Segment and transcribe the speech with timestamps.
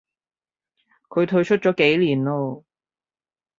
[1.09, 2.65] 佢退出咗幾年咯